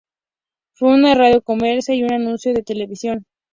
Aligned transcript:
Fue 0.73 0.95
una 0.95 1.13
radio 1.13 1.43
comercial 1.43 1.95
y 1.95 2.01
un 2.05 2.11
anuncio 2.13 2.55
de 2.55 2.63
televisión. 2.63 3.23